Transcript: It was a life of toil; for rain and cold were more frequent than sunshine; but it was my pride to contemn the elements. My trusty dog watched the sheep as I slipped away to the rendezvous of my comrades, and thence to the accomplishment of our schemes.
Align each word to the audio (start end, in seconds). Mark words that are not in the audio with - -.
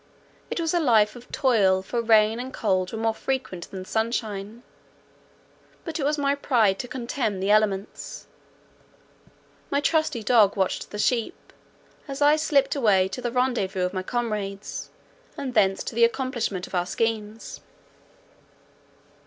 It 0.49 0.59
was 0.59 0.73
a 0.73 0.79
life 0.79 1.15
of 1.15 1.31
toil; 1.31 1.83
for 1.83 2.01
rain 2.01 2.39
and 2.39 2.51
cold 2.51 2.91
were 2.91 2.97
more 2.97 3.13
frequent 3.13 3.69
than 3.69 3.85
sunshine; 3.85 4.63
but 5.85 5.99
it 5.99 6.03
was 6.03 6.17
my 6.17 6.33
pride 6.33 6.79
to 6.79 6.87
contemn 6.87 7.39
the 7.39 7.51
elements. 7.51 8.25
My 9.69 9.79
trusty 9.79 10.23
dog 10.23 10.55
watched 10.55 10.89
the 10.89 10.97
sheep 10.97 11.53
as 12.07 12.19
I 12.19 12.35
slipped 12.35 12.75
away 12.75 13.09
to 13.09 13.21
the 13.21 13.31
rendezvous 13.31 13.81
of 13.85 13.93
my 13.93 14.01
comrades, 14.01 14.89
and 15.37 15.53
thence 15.53 15.83
to 15.83 15.93
the 15.93 16.03
accomplishment 16.03 16.65
of 16.65 16.73
our 16.73 16.87
schemes. 16.87 17.61